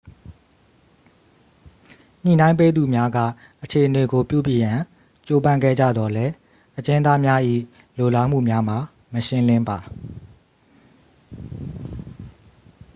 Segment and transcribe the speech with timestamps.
[2.25, 3.17] ညှိနှိုင်းပေးသူများက
[3.63, 4.79] အခြေအနေကို ပြုပြင်ရန်
[5.27, 6.33] ကြိုးပမ်းခဲ့ကြသော်လည်း
[6.77, 7.41] အကျဉ်းသားများ၏
[7.97, 8.77] လိုလားမှုများမှာ
[9.13, 9.77] မရှင်းလင်းပါ